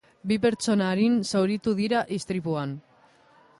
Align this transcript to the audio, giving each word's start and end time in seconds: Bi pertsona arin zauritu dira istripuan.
Bi 0.29 0.37
pertsona 0.45 0.87
arin 0.93 1.19
zauritu 1.35 1.75
dira 1.81 2.01
istripuan. 2.19 2.77